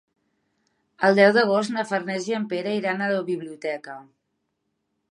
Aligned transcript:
El 1.09 1.19
deu 1.19 1.35
d'agost 1.35 1.75
na 1.75 1.85
Farners 1.91 2.31
i 2.31 2.35
en 2.39 2.49
Pere 2.55 2.75
iran 2.81 3.05
a 3.05 3.13
la 3.13 3.23
biblioteca. 3.31 4.01